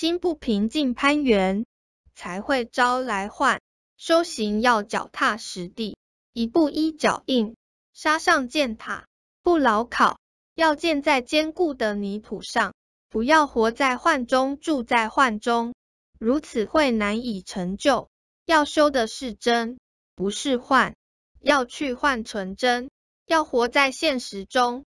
[0.00, 1.66] 心不平静攀援
[2.14, 3.60] 才会招来患
[3.98, 5.98] 修行要脚踏实地
[6.32, 7.54] 一步一脚印
[7.92, 9.04] 沙上建塔
[9.42, 10.18] 不牢靠
[10.54, 12.72] 要建在坚固的泥土上
[13.10, 15.74] 不要活在幻中住在幻中。
[16.18, 18.08] 如此会难以成就
[18.46, 19.78] 要修的是真
[20.14, 20.96] 不是幻
[21.40, 22.88] 要去幻纯真
[23.26, 24.86] 要活在现实中